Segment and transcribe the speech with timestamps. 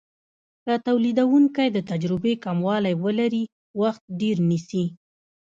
[0.65, 3.43] که تولیدونکی د تجربې کموالی ولري
[3.81, 4.85] وخت ډیر نیسي.